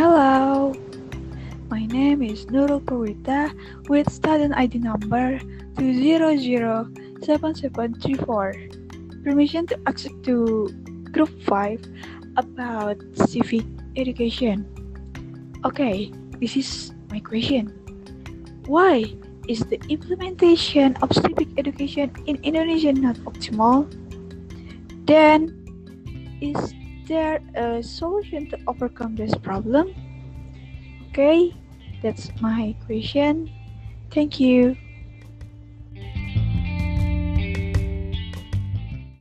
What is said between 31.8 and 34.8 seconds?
that's my question. Thank you.